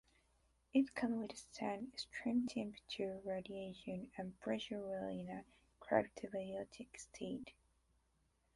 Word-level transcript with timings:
It 0.73 0.95
can 0.95 1.19
withstand 1.19 1.89
extreme 1.93 2.47
temperature, 2.47 3.21
radiation, 3.23 4.09
and 4.17 4.35
pressure 4.39 4.79
while 4.81 5.07
in 5.07 5.29
a 5.29 5.43
cryptobiotic 5.79 6.87
state. 6.97 7.51